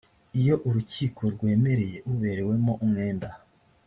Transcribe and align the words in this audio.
iyo 0.39 0.55
urukiko 0.67 1.21
rwemereye 1.33 1.97
uberewemo 2.11 2.73
umwenda 2.83 3.27